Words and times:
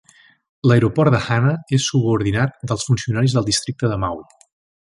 L'aeroport 0.69 1.15
de 1.15 1.19
Hana 1.35 1.53
és 1.79 1.85
subordinat 1.93 2.57
dels 2.73 2.89
funcionaris 2.91 3.37
del 3.39 3.49
districte 3.51 3.93
de 3.93 4.01
Maui. 4.07 4.29